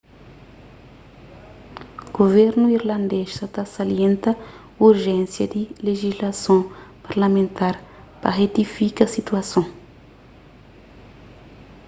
[2.17, 4.31] guvernu irlandês sa ta salienta
[4.89, 6.61] urjénsia di lejislason
[7.05, 7.73] parlamentar
[8.21, 9.65] pa retifika situason